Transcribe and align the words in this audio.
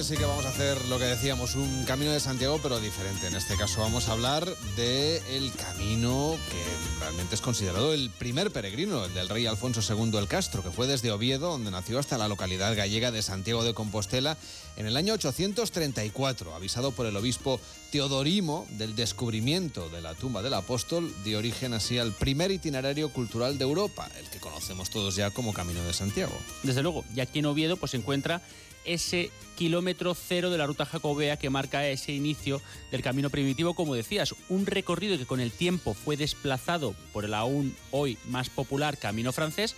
sí 0.00 0.16
que 0.16 0.24
vamos 0.24 0.44
a 0.46 0.48
hacer 0.48 0.84
lo 0.86 0.98
que 0.98 1.04
decíamos, 1.04 1.54
un 1.54 1.84
camino 1.84 2.10
de 2.12 2.18
Santiago, 2.18 2.58
pero 2.62 2.80
diferente. 2.80 3.26
En 3.26 3.36
este 3.36 3.56
caso 3.56 3.80
vamos 3.80 4.08
a 4.08 4.12
hablar 4.12 4.46
del 4.74 5.52
camino 5.52 6.36
que 6.50 7.00
realmente 7.00 7.34
es 7.34 7.40
considerado 7.40 7.92
el 7.92 8.10
primer 8.10 8.50
peregrino, 8.50 9.04
el 9.04 9.14
del 9.14 9.28
rey 9.28 9.46
Alfonso 9.46 9.80
II 9.80 10.16
el 10.18 10.26
Castro, 10.26 10.62
que 10.62 10.70
fue 10.70 10.86
desde 10.86 11.12
Oviedo, 11.12 11.50
donde 11.50 11.70
nació, 11.70 11.98
hasta 11.98 12.18
la 12.18 12.26
localidad 12.26 12.74
gallega 12.74 13.12
de 13.12 13.22
Santiago 13.22 13.64
de 13.64 13.74
Compostela 13.74 14.36
en 14.76 14.86
el 14.86 14.96
año 14.96 15.14
834, 15.14 16.54
avisado 16.54 16.92
por 16.92 17.06
el 17.06 17.16
obispo 17.16 17.60
Teodorimo 17.92 18.66
del 18.70 18.96
descubrimiento 18.96 19.90
de 19.90 20.00
la 20.00 20.14
tumba 20.14 20.40
del 20.40 20.54
apóstol, 20.54 21.14
dio 21.24 21.36
origen 21.36 21.74
así 21.74 21.98
al 21.98 22.12
primer 22.12 22.50
itinerario 22.50 23.12
cultural 23.12 23.58
de 23.58 23.64
Europa, 23.64 24.08
el 24.18 24.30
que 24.30 24.38
conocemos 24.38 24.88
todos 24.88 25.14
ya 25.14 25.30
como 25.30 25.52
Camino 25.52 25.84
de 25.84 25.92
Santiago. 25.92 26.32
Desde 26.62 26.82
luego, 26.82 27.04
y 27.14 27.20
aquí 27.20 27.40
en 27.40 27.46
Oviedo 27.46 27.76
pues, 27.76 27.90
se 27.90 27.98
encuentra 27.98 28.40
ese 28.86 29.30
kilómetro 29.58 30.14
cero 30.14 30.48
de 30.48 30.56
la 30.56 30.66
ruta 30.66 30.86
jacobea 30.86 31.36
que 31.36 31.50
marca 31.50 31.86
ese 31.86 32.12
inicio 32.12 32.62
del 32.90 33.02
camino 33.02 33.28
primitivo, 33.28 33.74
como 33.74 33.94
decías, 33.94 34.34
un 34.48 34.64
recorrido 34.64 35.18
que 35.18 35.26
con 35.26 35.40
el 35.40 35.52
tiempo 35.52 35.92
fue 35.92 36.16
desplazado 36.16 36.94
por 37.12 37.26
el 37.26 37.34
aún 37.34 37.76
hoy 37.90 38.16
más 38.26 38.48
popular 38.48 38.96
camino 38.96 39.32
francés, 39.32 39.76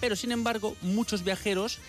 pero 0.00 0.14
sin 0.14 0.30
embargo 0.30 0.76
muchos 0.82 1.24
viajeros 1.24 1.80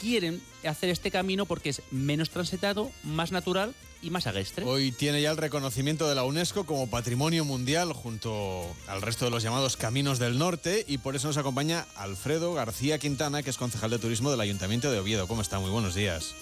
quieren 0.00 0.42
hacer 0.66 0.90
este 0.90 1.10
camino 1.10 1.46
porque 1.46 1.70
es 1.70 1.82
menos 1.90 2.30
transitado, 2.30 2.90
más 3.02 3.32
natural 3.32 3.74
y 4.02 4.10
más 4.10 4.26
agreste. 4.26 4.62
Hoy 4.64 4.92
tiene 4.92 5.22
ya 5.22 5.30
el 5.30 5.36
reconocimiento 5.36 6.08
de 6.08 6.14
la 6.14 6.24
UNESCO 6.24 6.64
como 6.64 6.88
Patrimonio 6.88 7.44
Mundial 7.44 7.92
junto 7.92 8.64
al 8.86 9.02
resto 9.02 9.24
de 9.24 9.30
los 9.30 9.42
llamados 9.42 9.76
Caminos 9.76 10.18
del 10.18 10.38
Norte 10.38 10.84
y 10.86 10.98
por 10.98 11.16
eso 11.16 11.28
nos 11.28 11.36
acompaña 11.36 11.86
Alfredo 11.96 12.52
García 12.52 12.98
Quintana, 12.98 13.42
que 13.42 13.50
es 13.50 13.56
concejal 13.56 13.90
de 13.90 13.98
turismo 13.98 14.30
del 14.30 14.40
Ayuntamiento 14.40 14.90
de 14.90 14.98
Oviedo. 14.98 15.26
¿Cómo 15.28 15.42
está? 15.42 15.58
Muy 15.58 15.70
buenos 15.70 15.94
días. 15.94 16.34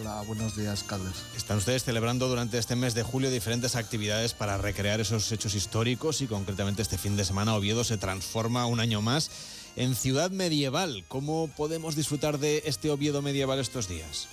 Hola, 0.00 0.22
buenos 0.26 0.54
días, 0.54 0.84
Carlos. 0.84 1.14
Están 1.34 1.58
ustedes 1.58 1.82
celebrando 1.82 2.28
durante 2.28 2.58
este 2.58 2.76
mes 2.76 2.94
de 2.94 3.02
julio 3.02 3.30
diferentes 3.30 3.74
actividades 3.74 4.34
para 4.34 4.58
recrear 4.58 5.00
esos 5.00 5.32
hechos 5.32 5.54
históricos 5.54 6.20
y 6.20 6.26
concretamente 6.26 6.82
este 6.82 6.98
fin 6.98 7.16
de 7.16 7.24
semana 7.24 7.54
Oviedo 7.54 7.84
se 7.84 7.96
transforma 7.96 8.66
un 8.66 8.80
año 8.80 9.00
más 9.00 9.30
en 9.78 9.94
ciudad 9.94 10.30
medieval. 10.32 11.04
¿Cómo 11.06 11.48
podemos 11.56 11.94
disfrutar 11.94 12.38
de 12.38 12.62
este 12.66 12.90
Oviedo 12.90 13.22
medieval 13.22 13.60
estos 13.60 13.88
días? 13.88 14.26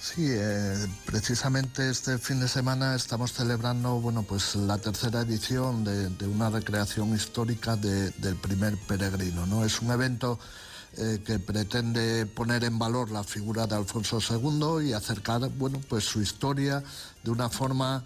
Sí, 0.00 0.26
eh, 0.26 0.86
precisamente 1.04 1.88
este 1.88 2.18
fin 2.18 2.40
de 2.40 2.48
semana 2.48 2.96
estamos 2.96 3.32
celebrando 3.32 4.00
bueno, 4.00 4.24
pues 4.24 4.56
la 4.56 4.78
tercera 4.78 5.20
edición 5.20 5.84
de, 5.84 6.26
una 6.26 6.50
recreación 6.50 7.14
histórica 7.14 7.76
del 7.76 8.36
primer 8.36 8.76
peregrino. 8.78 9.46
¿no? 9.46 9.64
Es 9.64 9.80
un 9.80 9.92
evento 9.92 10.40
eh, 10.96 11.22
que 11.24 11.38
pretende 11.38 12.26
poner 12.26 12.64
en 12.64 12.78
valor 12.78 13.10
la 13.10 13.22
figura 13.22 13.66
de 13.66 13.76
Alfonso 13.76 14.18
II 14.18 14.88
y 14.88 14.92
acercar 14.94 15.48
bueno, 15.50 15.80
pues 15.88 16.04
su 16.04 16.20
historia 16.20 16.82
de 17.22 17.30
una 17.30 17.48
forma 17.48 18.04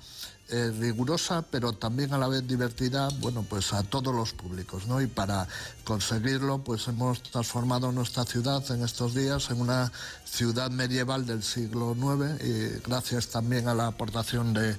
eh, 0.49 0.73
rigurosa, 0.79 1.43
pero 1.43 1.73
también 1.73 2.15
a 2.15 2.19
la 2.19 2.29
vez 2.29 2.47
divertida, 2.47 3.09
bueno, 3.19 3.45
pues 3.49 3.73
a 3.73 3.83
todos 3.83 4.15
los 4.15 4.33
públicos, 4.33 4.87
¿no? 4.87 5.01
Y 5.01 5.09
para 5.09 5.49
conseguirlo, 5.83 6.59
pues 6.59 6.87
hemos 6.87 7.21
transformado 7.21 7.91
nuestra 7.91 8.25
ciudad 8.25 8.63
en 8.71 8.85
estos 8.85 9.13
días 9.13 9.51
en 9.51 9.61
una 9.61 9.91
ciudad 10.25 10.71
medieval 10.71 11.27
del 11.27 11.43
siglo 11.43 11.97
IX, 11.97 12.45
y 12.45 12.81
gracias 12.87 13.29
también 13.29 13.67
a 13.67 13.75
la 13.75 13.89
aportación 13.89 14.55
de, 14.55 14.77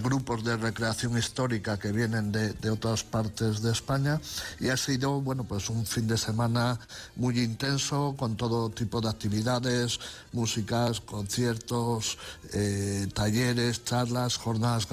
grupos 0.00 0.44
de 0.44 0.56
recreación 0.56 1.16
histórica 1.16 1.78
que 1.78 1.92
vienen 1.92 2.30
de, 2.30 2.70
otras 2.70 3.02
partes 3.02 3.62
de 3.62 3.72
España, 3.72 4.20
y 4.60 4.68
ha 4.68 4.76
sido, 4.76 5.22
bueno, 5.22 5.44
pues 5.44 5.70
un 5.70 5.86
fin 5.86 6.06
de 6.06 6.18
semana 6.18 6.78
muy 7.16 7.40
intenso, 7.40 8.14
con 8.18 8.36
todo 8.36 8.68
tipo 8.68 9.00
de 9.00 9.08
actividades, 9.08 10.00
músicas, 10.32 11.00
conciertos, 11.00 12.18
eh, 12.52 13.08
talleres, 13.14 13.84
charlas, 13.84 14.36
jornadas 14.36 14.86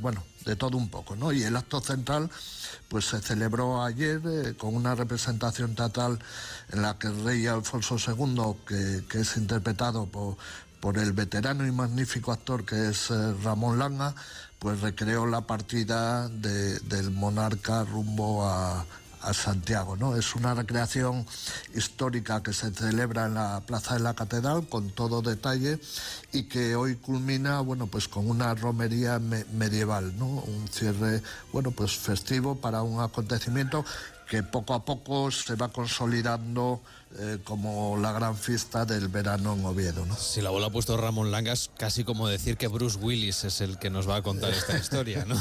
bueno, 0.00 0.24
de 0.44 0.56
todo 0.56 0.76
un 0.76 0.88
poco, 0.88 1.16
¿no? 1.16 1.32
Y 1.32 1.42
el 1.44 1.56
acto 1.56 1.80
central, 1.80 2.30
pues 2.88 3.06
se 3.06 3.20
celebró 3.20 3.82
ayer 3.82 4.20
eh, 4.24 4.54
con 4.56 4.74
una 4.74 4.94
representación 4.94 5.74
teatral 5.74 6.18
en 6.72 6.82
la 6.82 6.98
que 6.98 7.08
el 7.08 7.24
rey 7.24 7.46
Alfonso 7.46 7.96
II, 7.96 8.54
que, 8.66 9.20
es 9.20 9.36
interpretado 9.36 10.06
por, 10.06 10.36
por, 10.80 10.98
el 10.98 11.12
veterano 11.12 11.66
y 11.66 11.72
magnífico 11.72 12.32
actor 12.32 12.64
que 12.64 12.88
es 12.88 13.10
eh, 13.10 13.34
Ramón 13.42 13.78
Langa, 13.78 14.14
pues 14.58 14.80
recreó 14.80 15.26
la 15.26 15.42
partida 15.42 16.28
del 16.28 17.10
monarca 17.10 17.84
rumbo 17.84 18.46
a, 18.46 18.86
a 19.22 19.34
Santiago. 19.34 19.96
¿no? 19.96 20.16
Es 20.16 20.34
una 20.34 20.54
recreación 20.54 21.26
histórica 21.74 22.42
que 22.42 22.52
se 22.52 22.70
celebra 22.72 23.26
en 23.26 23.34
la 23.34 23.60
Plaza 23.66 23.94
de 23.94 24.00
la 24.00 24.14
Catedral 24.14 24.66
con 24.68 24.90
todo 24.90 25.22
detalle 25.22 25.78
y 26.32 26.44
que 26.44 26.76
hoy 26.76 26.96
culmina 26.96 27.60
bueno, 27.60 27.86
pues 27.86 28.08
con 28.08 28.28
una 28.28 28.54
romería 28.54 29.18
medieval, 29.18 30.16
¿no? 30.18 30.26
un 30.26 30.68
cierre 30.68 31.22
bueno, 31.52 31.70
pues 31.70 31.96
festivo 31.96 32.56
para 32.56 32.82
un 32.82 33.00
acontecimiento 33.00 33.84
que 34.28 34.42
poco 34.42 34.74
a 34.74 34.84
poco 34.84 35.30
se 35.30 35.56
va 35.56 35.68
consolidando 35.68 36.80
eh, 37.18 37.38
como 37.44 37.98
la 37.98 38.12
gran 38.12 38.34
fiesta 38.34 38.86
del 38.86 39.08
verano 39.08 39.52
en 39.52 39.64
Oviedo. 39.64 40.06
¿no? 40.06 40.16
Si 40.16 40.40
la 40.40 40.48
bola 40.48 40.68
ha 40.68 40.70
puesto 40.70 40.96
Ramón 40.96 41.30
Langas, 41.30 41.70
casi 41.76 42.04
como 42.04 42.26
decir 42.28 42.56
que 42.56 42.68
Bruce 42.68 42.96
Willis 42.96 43.44
es 43.44 43.60
el 43.60 43.78
que 43.78 43.90
nos 43.90 44.08
va 44.08 44.16
a 44.16 44.22
contar 44.22 44.50
esta 44.50 44.78
historia, 44.78 45.26
¿no? 45.26 45.38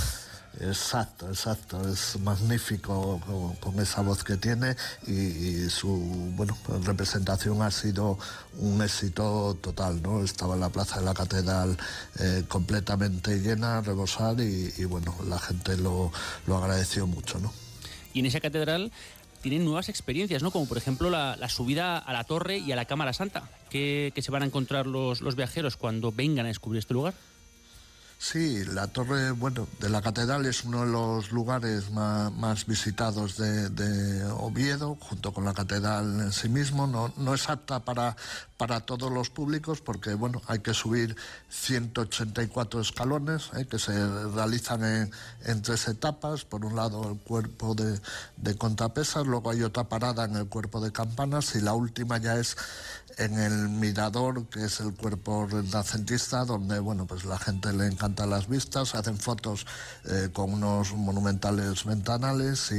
Exacto, 0.60 1.30
exacto, 1.30 1.88
es 1.88 2.20
magnífico 2.20 3.22
con, 3.62 3.80
esa 3.80 4.02
voz 4.02 4.24
que 4.24 4.36
tiene 4.36 4.76
y, 5.08 5.70
su 5.70 5.88
bueno 6.36 6.58
representación 6.84 7.62
ha 7.62 7.72
sido 7.72 8.20
un 8.58 8.82
éxito 8.82 9.58
total, 9.62 10.02
¿no? 10.02 10.22
Estaba 10.22 10.56
en 10.56 10.60
la 10.60 10.70
plaza 10.70 11.00
de 11.00 11.06
la 11.06 11.14
catedral 11.14 11.78
eh, 12.20 12.44
completamente 12.50 13.40
llena, 13.40 13.82
rebosar 13.82 14.42
y, 14.42 14.84
bueno, 14.86 15.16
la 15.28 15.40
gente 15.40 15.78
lo, 15.78 16.12
agradeció 16.48 17.08
mucho, 17.08 17.40
¿no? 17.40 17.54
Y 18.14 18.20
en 18.20 18.26
esa 18.26 18.42
catedral 18.42 18.92
tienen 19.42 19.64
nuevas 19.64 19.88
experiencias, 19.88 20.44
¿no? 20.44 20.52
Como 20.52 20.68
por 20.68 20.78
ejemplo 20.78 21.10
la, 21.10 21.38
subida 21.48 21.98
a 21.98 22.12
la 22.12 22.26
torre 22.26 22.58
y 22.58 22.74
a 22.74 22.76
la 22.76 22.86
Cámara 22.86 23.14
Santa, 23.14 23.50
que, 23.70 24.14
se 24.16 24.32
van 24.32 24.44
a 24.44 24.48
encontrar 24.48 24.86
los, 24.86 25.22
los 25.22 25.36
viajeros 25.38 25.78
cuando 25.78 26.12
vengan 26.12 26.46
a 26.46 26.50
descubrir 26.50 26.80
este 26.80 26.94
lugar. 26.94 27.14
Sí, 28.24 28.64
la 28.66 28.86
torre 28.86 29.32
bueno, 29.32 29.68
de 29.80 29.90
la 29.90 30.00
catedral 30.00 30.46
es 30.46 30.64
uno 30.64 30.86
de 30.86 30.92
los 30.92 31.32
lugares 31.32 31.90
más, 31.90 32.68
visitados 32.68 33.36
de, 33.36 34.24
Oviedo, 34.38 34.96
junto 35.02 35.34
con 35.34 35.44
la 35.44 35.56
catedral 35.56 36.20
en 36.20 36.32
sí 36.32 36.48
mismo. 36.48 36.86
No, 36.86 37.12
no 37.18 37.34
es 37.34 37.50
apta 37.50 37.80
para, 37.80 38.16
para 38.58 38.82
todos 38.82 39.12
los 39.12 39.32
públicos 39.32 39.82
porque 39.82 40.14
bueno, 40.14 40.40
hay 40.46 40.60
que 40.60 40.76
subir 40.76 41.16
184 41.50 42.82
escalones 42.82 43.50
eh, 43.58 43.66
que 43.66 43.80
se 43.80 43.92
realizan 44.28 45.10
en, 45.44 45.62
tres 45.64 45.88
etapas. 45.88 46.46
Por 46.46 46.64
un 46.64 46.76
lado 46.76 47.14
el 47.14 47.18
cuerpo 47.18 47.74
de, 47.74 48.00
de 48.38 48.56
contrapesas, 48.56 49.26
luego 49.26 49.50
hay 49.50 49.64
otra 49.64 49.86
parada 49.86 50.26
en 50.26 50.36
el 50.36 50.46
cuerpo 50.46 50.80
de 50.80 50.92
campanas 50.92 51.56
y 51.56 51.62
la 51.62 51.74
última 51.74 52.20
ya 52.20 52.38
es 52.38 52.56
en 53.18 53.40
el 53.40 53.70
mirador, 53.70 54.48
que 54.48 54.66
es 54.66 54.80
el 54.80 54.94
cuerpo 54.94 55.48
renacentista, 55.48 56.46
donde 56.46 56.80
bueno, 56.80 57.06
pues 57.06 57.26
la 57.26 57.38
gente 57.38 57.74
le 57.74 57.88
encanta 57.88 58.26
las 58.26 58.48
vistas, 58.48 58.96
hacen 58.96 59.18
fotos 59.18 59.66
eh, 60.06 60.30
con 60.32 60.54
unos 60.54 60.94
monumentales 60.94 61.86
ventanales 61.86 62.72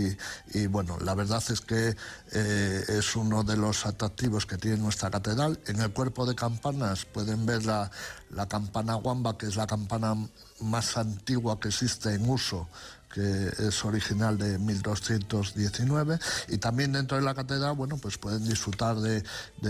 y, 0.53 0.67
bueno, 0.67 0.99
la 1.01 1.15
verdad 1.15 1.43
es 1.49 1.61
que 1.61 1.97
eh, 2.33 2.85
es 2.89 3.17
uno 3.17 3.45
de 3.45 3.57
los 3.57 3.87
atractivos 3.87 4.47
que 4.47 4.59
tiene 4.59 4.79
nuestra 4.79 5.11
catedral. 5.11 5.61
En 5.67 5.81
el 5.81 5.93
cuerpo 5.93 6.27
de 6.27 6.35
campanas 6.35 7.05
pueden 7.05 7.47
ver 7.47 7.65
la, 7.65 7.91
la 8.33 8.49
campana 8.49 8.95
guamba, 8.95 9.37
que 9.37 9.47
es 9.47 9.57
la 9.57 9.67
campana 9.67 10.15
más 10.61 10.97
antigua 10.97 11.61
que 11.61 11.69
existe 11.69 12.15
en 12.15 12.29
uso 12.29 12.69
que 13.13 13.53
es 13.59 13.85
original 13.85 14.39
de 14.39 14.59
1219 14.59 16.19
y 16.49 16.59
también 16.59 16.93
dentro 16.93 17.17
de 17.19 17.23
la 17.23 17.35
catedral 17.35 17.77
bueno 17.77 17.99
pues 17.99 18.19
pueden 18.19 18.45
disfrutar 18.45 18.97
de, 18.97 19.23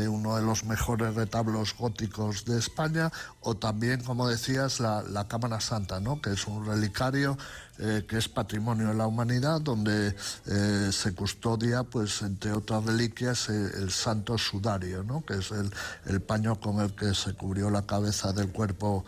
uno 0.08 0.36
de 0.36 0.42
los 0.42 0.64
mejores 0.64 1.14
retablos 1.14 1.74
góticos 1.76 2.44
de 2.44 2.58
España 2.58 3.10
o 3.40 3.56
también 3.56 4.02
como 4.04 4.28
decías 4.28 4.80
la, 4.80 5.26
Cámara 5.28 5.60
Santa 5.60 5.98
¿no? 5.98 6.20
que 6.20 6.30
es 6.30 6.46
un 6.46 6.64
relicario 6.66 7.36
eh, 7.78 8.04
que 8.06 8.18
es 8.18 8.28
patrimonio 8.28 8.88
de 8.88 8.94
la 8.94 9.06
humanidad 9.06 9.60
donde 9.60 10.14
eh, 10.46 10.90
se 10.92 11.14
custodia 11.14 11.82
pues 11.84 12.20
entre 12.20 12.52
otras 12.52 12.84
reliquias 12.84 13.48
eh, 13.48 13.70
el 13.78 13.90
santo 13.90 14.36
sudario 14.36 15.02
¿no? 15.02 15.24
que 15.24 15.34
es 15.34 15.50
el, 15.52 15.70
el 16.06 16.20
paño 16.20 16.60
con 16.60 16.80
el 16.80 16.94
que 16.94 17.14
se 17.14 17.32
cubrió 17.32 17.70
la 17.70 17.86
cabeza 17.86 18.32
del 18.32 18.48
cuerpo 18.50 19.04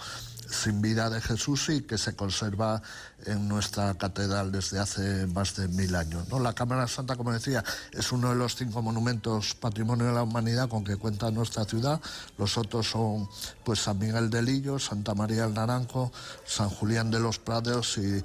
sin 0.54 0.80
vida 0.80 1.10
de 1.10 1.20
Jesús 1.20 1.68
y 1.68 1.82
que 1.82 1.98
se 1.98 2.14
conserva 2.14 2.82
en 3.26 3.48
nuestra 3.48 3.94
catedral 3.94 4.52
desde 4.52 4.78
hace 4.78 5.26
más 5.26 5.56
de 5.56 5.68
mil 5.68 5.94
años. 5.94 6.28
¿no? 6.28 6.38
La 6.38 6.52
Cámara 6.52 6.86
Santa, 6.88 7.16
como 7.16 7.32
decía, 7.32 7.64
es 7.92 8.12
uno 8.12 8.30
de 8.30 8.36
los 8.36 8.56
cinco 8.56 8.82
monumentos 8.82 9.54
patrimonio 9.54 10.06
de 10.06 10.12
la 10.12 10.22
humanidad 10.22 10.68
con 10.68 10.84
que 10.84 10.96
cuenta 10.96 11.30
nuestra 11.30 11.64
ciudad. 11.64 12.00
Los 12.38 12.58
otros 12.58 12.88
son 12.90 13.28
pues 13.64 13.80
San 13.80 13.98
Miguel 13.98 14.30
de 14.30 14.42
Lillo, 14.42 14.78
Santa 14.78 15.14
María 15.14 15.44
del 15.44 15.54
Naranjo, 15.54 16.12
San 16.46 16.68
Julián 16.68 17.10
de 17.10 17.20
los 17.20 17.38
Prados 17.38 17.98
y, 17.98 18.22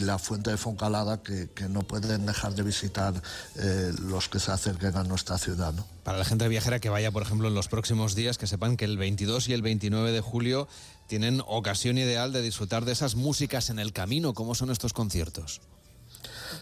la 0.00 0.18
Fuente 0.18 0.50
de 0.50 0.58
Foncalada 0.58 1.22
que, 1.22 1.48
no 1.70 1.80
pueden 1.82 2.26
dejar 2.26 2.54
de 2.54 2.62
visitar 2.62 3.14
eh, 3.56 3.92
los 4.02 4.28
que 4.28 4.38
se 4.38 4.52
acerquen 4.52 4.94
a 4.96 5.04
nuestra 5.04 5.38
ciudad. 5.38 5.72
¿no? 5.72 5.86
Para 6.04 6.18
la 6.18 6.24
gente 6.24 6.46
viajera 6.48 6.80
que 6.80 6.90
vaya, 6.90 7.10
por 7.10 7.22
ejemplo, 7.22 7.48
en 7.48 7.54
los 7.54 7.68
próximos 7.68 8.14
días, 8.14 8.36
que 8.36 8.46
sepan 8.46 8.76
que 8.76 8.84
el 8.84 8.98
22 8.98 9.48
y 9.48 9.52
el 9.54 9.62
29 9.62 10.12
de 10.12 10.20
julio 10.20 10.68
tienen 11.10 11.42
ocasión 11.48 11.98
ideal 11.98 12.32
de 12.32 12.40
disfrutar 12.40 12.84
de 12.84 12.92
esas 12.92 13.16
músicas 13.16 13.68
en 13.68 13.80
el 13.80 13.92
camino. 13.92 14.32
¿Cómo 14.32 14.54
son 14.54 14.70
estos 14.70 14.92
conciertos? 14.92 15.60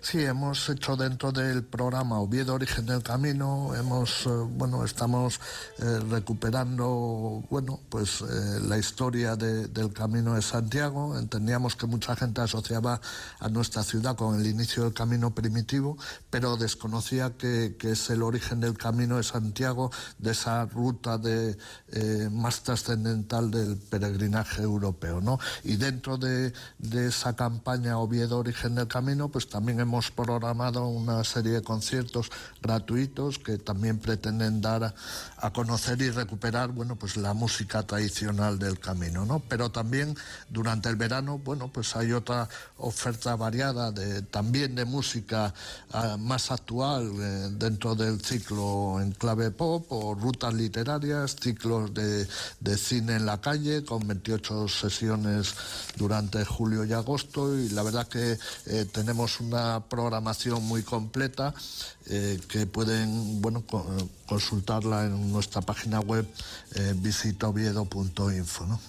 Sí, 0.01 0.25
hemos 0.25 0.69
hecho 0.69 0.97
dentro 0.97 1.33
del 1.33 1.65
programa 1.65 2.21
Oviedo 2.21 2.55
Origen 2.55 2.87
del 2.87 3.03
Camino, 3.03 3.75
hemos, 3.75 4.27
eh, 4.27 4.31
bueno, 4.31 4.85
estamos 4.85 5.41
eh, 5.79 6.01
recuperando, 6.09 7.43
bueno, 7.51 7.81
pues 7.89 8.21
eh, 8.21 8.61
la 8.63 8.79
historia 8.79 9.35
del 9.35 9.93
Camino 9.93 10.35
de 10.35 10.43
Santiago. 10.43 11.19
Entendíamos 11.19 11.75
que 11.75 11.87
mucha 11.87 12.15
gente 12.15 12.41
asociaba 12.41 13.01
a 13.41 13.49
nuestra 13.49 13.83
ciudad 13.83 14.17
con 14.17 14.41
el 14.41 14.47
inicio 14.47 14.85
del 14.85 14.95
Camino 14.95 15.35
primitivo, 15.35 15.99
pero 16.31 16.57
desconocía 16.57 17.37
que, 17.37 17.77
es 17.81 18.11
el 18.11 18.23
origen 18.23 18.61
del 18.61 18.79
Camino 18.79 19.17
de 19.17 19.25
Santiago, 19.25 19.91
de 20.19 20.31
esa 20.33 20.65
ruta 20.67 21.21
más 22.31 22.63
trascendental 22.63 23.51
del 23.51 23.77
peregrinaje 23.77 24.63
europeo, 24.63 25.21
¿no? 25.21 25.39
Y 25.65 25.77
dentro 25.77 26.19
de, 26.19 26.53
de 26.79 27.07
esa 27.09 27.35
campaña 27.35 27.99
Oviedo 27.99 28.39
Origen 28.39 28.75
del 28.75 28.89
Camino, 28.89 29.29
pues 29.31 29.49
también 29.49 29.81
hemos 29.81 29.88
hemos 29.89 30.11
programado 30.11 30.87
una 30.87 31.25
serie 31.25 31.53
de 31.53 31.63
conciertos 31.63 32.31
gratuitos 32.61 33.39
que 33.39 33.57
también 33.57 33.99
pretenden 33.99 34.61
dar 34.61 34.95
a, 35.39 35.51
conocer 35.51 36.03
y 36.03 36.11
recuperar 36.11 36.69
bueno, 36.73 36.97
pues 36.97 37.17
la 37.17 37.33
música 37.33 37.83
tradicional 37.85 38.59
del 38.59 38.79
camino. 38.79 39.25
¿no? 39.25 39.41
Pero 39.49 39.71
también 39.71 40.15
durante 40.51 40.91
el 40.91 40.97
verano 40.97 41.39
bueno, 41.39 41.69
pues 41.73 41.97
hay 41.97 42.13
otra 42.13 42.51
oferta 42.77 43.35
variada 43.35 43.91
de, 43.91 44.21
también 44.21 44.75
de 44.75 44.85
música 44.85 45.55
ah, 45.93 46.17
más 46.19 46.51
actual 46.51 47.11
eh, 47.19 47.49
dentro 47.53 47.95
del 47.95 48.21
ciclo 48.21 49.01
en 49.01 49.13
clave 49.13 49.51
pop 49.51 49.87
o 49.89 50.15
rutas 50.15 50.53
literarias, 50.53 51.35
ciclos 51.41 51.95
de, 51.95 52.27
cine 52.77 53.17
en 53.17 53.25
la 53.25 53.41
calle 53.41 53.85
con 53.85 54.07
28 54.07 54.69
sesiones 54.69 55.55
durante 55.97 56.45
julio 56.45 56.85
y 56.85 56.93
agosto 56.93 57.59
y 57.59 57.71
la 57.71 57.83
verdad 57.83 58.07
que 58.07 58.39
eh, 58.67 58.85
tenemos 58.93 59.41
una 59.41 59.78
programación 59.81 60.63
muy 60.65 60.83
completa 60.83 61.55
eh, 62.07 62.39
que 62.49 62.67
pueden 62.67 63.41
bueno, 63.41 63.65
consultarla 64.27 65.07
en 65.07 65.33
nuestra 65.33 65.63
página 65.63 66.01
web 66.01 66.27
eh. 66.75 66.95
¿no? 68.67 68.81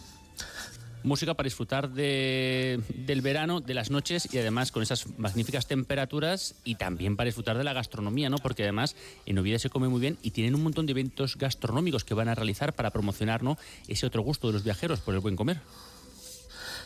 música 1.03 1.33
para 1.33 1.47
disfrutar 1.47 1.89
de, 1.89 2.81
del 2.89 3.21
verano, 3.21 3.61
de 3.61 3.73
las 3.73 3.89
noches 3.89 4.27
y 4.33 4.37
además 4.37 4.71
con 4.71 4.83
esas 4.83 5.07
magníficas 5.17 5.67
temperaturas 5.67 6.55
y 6.63 6.75
también 6.75 7.15
para 7.15 7.27
disfrutar 7.27 7.57
de 7.57 7.63
la 7.63 7.73
gastronomía, 7.73 8.29
¿no? 8.29 8.37
Porque 8.37 8.63
además 8.63 8.95
en 9.25 9.39
Oviedo 9.39 9.59
se 9.59 9.69
come 9.69 9.87
muy 9.87 10.01
bien 10.01 10.17
y 10.21 10.31
tienen 10.31 10.55
un 10.55 10.63
montón 10.63 10.85
de 10.85 10.91
eventos 10.91 11.37
gastronómicos 11.37 12.03
que 12.03 12.13
van 12.13 12.27
a 12.27 12.35
realizar 12.35 12.73
para 12.73 12.91
promocionar 12.91 13.41
ese 13.87 14.05
otro 14.05 14.21
gusto 14.21 14.47
de 14.47 14.53
los 14.53 14.63
viajeros 14.63 14.99
por 14.99 15.13
el 15.13 15.21
buen 15.21 15.35
comer. 15.35 15.61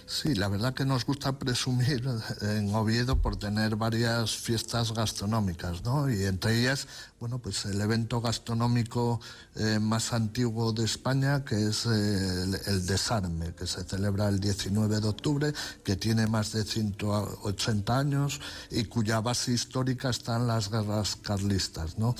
Sí, 0.06 0.36
la 0.36 0.50
verdad 0.50 0.74
que 0.74 0.86
nos 0.86 1.06
gusta 1.06 1.40
presumir 1.40 2.04
en 2.42 2.74
Oviedo 2.76 3.22
por 3.22 3.38
tener 3.38 3.76
varias 3.76 4.36
fiestas 4.36 4.94
gastronómicas, 4.94 5.84
¿no? 5.84 6.10
Y 6.10 6.26
entre 6.26 6.60
ellas, 6.60 6.88
bueno, 7.20 7.40
pues 7.40 7.64
el 7.66 7.80
evento 7.80 8.20
gastronómico 8.20 9.22
eh, 9.56 9.80
más 9.80 10.12
antiguo 10.12 10.74
de 10.74 10.84
España, 10.84 11.46
que 11.46 11.70
es 11.70 11.86
eh, 11.86 12.44
el, 12.68 12.86
Desarme, 12.86 13.54
que 13.54 13.66
se 13.66 13.84
celebra 13.86 14.28
el 14.28 14.42
19 14.42 15.00
de 15.00 15.08
octubre, 15.08 15.54
que 15.86 15.96
tiene 15.96 16.28
más 16.28 16.52
de 16.52 16.66
180 16.66 17.98
años 17.98 18.42
y 18.70 18.84
cuya 18.86 19.22
base 19.22 19.54
histórica 19.54 20.10
está 20.10 20.36
en 20.36 20.48
las 20.48 20.70
guerras 20.70 21.16
carlistas, 21.16 21.98
¿no? 21.98 22.14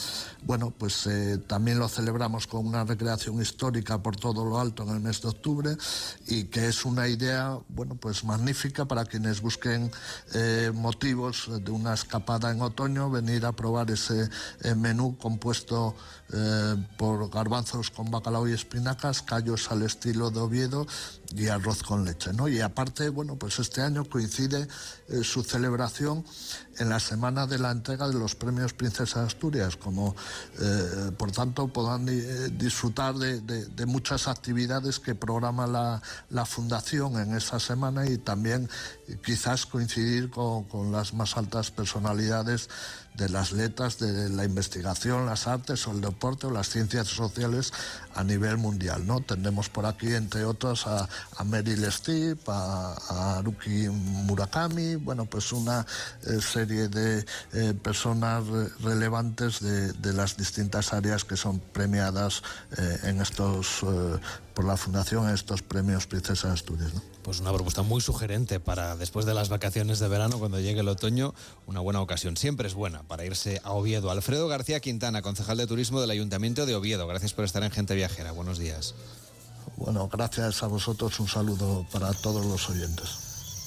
Bueno, 0.44 0.72
pues 0.72 1.06
eh, 1.08 1.38
también 1.48 1.80
lo 1.80 1.90
celebramos 1.90 2.48
con 2.48 2.66
una 2.66 2.86
recreación 2.86 3.42
histórica 3.42 4.02
por 4.02 4.16
todo 4.16 4.46
lo 4.46 4.58
alto 4.58 4.84
en 4.84 4.90
el 4.90 5.00
mes 5.02 5.22
de 5.22 5.28
octubre 5.28 5.78
y 6.28 6.46
que 6.46 6.68
es 6.70 6.86
una 6.86 7.10
idea 7.10 7.60
bueno, 7.76 7.96
pues 7.96 8.24
magnífica 8.24 8.86
para 8.86 9.06
quienes 9.06 9.42
busquen 9.42 9.92
eh, 10.34 10.72
motivos 10.74 11.50
de 11.64 11.72
una 11.72 11.94
escapada 11.94 12.52
en 12.52 12.62
otoño, 12.62 13.10
venir 13.10 13.46
a 13.46 13.52
probar 13.52 13.90
ese 13.90 14.30
eh, 14.62 14.76
menú 14.76 15.18
compuesto 15.18 15.96
eh, 16.32 16.76
por 16.98 17.30
garbanzos 17.32 17.90
con 17.90 18.12
bacalao 18.12 18.48
y 18.48 18.54
espinacas, 18.54 19.22
callos 19.22 19.72
al 19.72 19.82
estilo 19.82 20.30
de 20.30 20.40
Oviedo 20.40 20.86
y 21.36 21.48
arroz 21.48 21.82
con 21.82 22.06
leche, 22.06 22.32
¿no? 22.32 22.48
Y 22.48 22.62
aparte, 22.62 23.10
bueno, 23.10 23.38
pues 23.38 23.58
este 23.58 23.82
año 23.82 24.06
coincide 24.06 24.68
su 25.24 25.44
celebración 25.44 26.24
en 26.78 26.90
la 26.90 27.00
semana 27.00 27.48
de 27.48 27.58
la 27.58 27.72
entrega 27.72 28.08
de 28.08 28.14
los 28.14 28.36
premios 28.36 28.74
Princesa 28.74 29.24
Asturias, 29.24 29.76
como 29.76 30.16
por 31.18 31.32
tanto 31.32 31.68
puedan 31.68 32.06
disfrutar 32.58 33.16
de, 33.16 33.86
muchas 33.88 34.28
actividades 34.28 35.00
que 35.00 35.16
programa 35.16 35.66
la, 35.66 36.02
la 36.30 36.46
Fundación 36.46 37.20
en 37.20 37.36
esa 37.36 37.60
semana 37.64 38.06
y 38.06 38.18
también 38.18 38.70
quizás 39.24 39.66
coincidir 39.66 40.30
con, 40.30 40.92
las 40.92 41.14
más 41.14 41.38
altas 41.38 41.72
personalidades 41.72 42.70
de 43.16 43.30
las 43.30 43.52
letras, 43.52 44.00
de 44.00 44.30
la 44.30 44.44
investigación, 44.44 45.28
las 45.28 45.48
artes 45.48 45.88
o 45.88 45.92
el 45.92 46.02
deporte 46.02 46.48
o 46.48 46.52
las 46.52 46.70
ciencias 46.70 47.08
sociales 47.08 47.72
a 48.16 48.24
nivel 48.24 48.58
mundial. 48.58 49.06
¿no? 49.06 49.22
Tendremos 49.22 49.70
por 49.70 49.86
aquí, 49.86 50.14
entre 50.16 50.46
otros, 50.46 50.88
a, 50.88 51.08
a 51.38 51.44
Meryl 51.44 51.84
Streep, 51.86 52.40
a, 52.48 53.38
Haruki 53.38 53.88
Murakami, 53.90 54.96
bueno, 54.96 55.26
pues 55.26 55.52
una 55.52 55.86
eh, 56.26 56.42
serie 56.42 56.88
de 56.88 57.26
eh, 57.54 57.74
personas 57.76 58.44
relevantes 58.82 59.60
de, 59.60 59.94
de, 59.94 60.14
las 60.14 60.36
distintas 60.38 60.94
áreas 60.94 61.24
que 61.24 61.38
son 61.38 61.60
premiadas 61.60 62.42
eh, 62.78 63.00
en 63.04 63.22
estos 63.22 63.84
por 64.54 64.66
la 64.66 64.78
Fundación 64.78 65.30
estos 65.30 65.62
premios 65.62 66.08
Princesa 66.08 66.52
Asturias. 66.52 66.94
¿no? 66.94 67.02
Pues 67.24 67.40
una 67.40 67.52
propuesta 67.52 67.82
muy 67.82 68.02
sugerente 68.02 68.60
para 68.60 68.96
después 68.96 69.26
de 69.26 69.34
las 69.34 69.50
vacaciones 69.50 70.00
de 70.00 70.08
verano, 70.08 70.40
cuando 70.40 70.60
llegue 70.60 70.82
el 70.82 70.88
otoño, 70.88 71.34
una 71.68 71.80
buena 71.80 72.02
ocasión. 72.02 72.38
Siempre 72.38 72.68
es 72.68 72.74
buena 72.74 73.04
para 73.04 73.26
irse 73.26 73.62
a 73.64 73.72
Oviedo. 73.72 74.12
Alfredo 74.12 74.48
García 74.48 74.80
Quintana, 74.80 75.22
concejal 75.22 75.58
de 75.58 75.68
Turismo 75.68 76.02
del 76.02 76.12
Ayuntamiento 76.12 76.66
de 76.66 76.76
Oviedo. 76.76 77.08
Gracias 77.08 77.34
por 77.34 77.46
estar 77.46 77.64
en 77.64 77.72
Gente 77.72 77.96
Viajera. 77.96 78.32
Buenos 78.32 78.58
días. 78.60 78.94
Bueno, 79.78 80.10
gracias 80.12 80.62
a 80.64 80.68
vosotros. 80.68 81.20
Un 81.20 81.28
saludo 81.28 81.86
para 81.92 82.14
todos 82.14 82.46
los 82.46 82.70
oyentes. 82.70 83.23